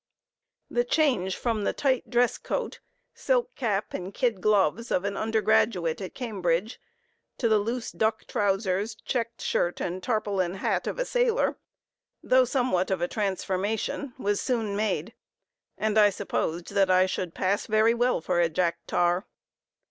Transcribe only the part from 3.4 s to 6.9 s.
cap and kid gloves of an undergraduate at Cambridge,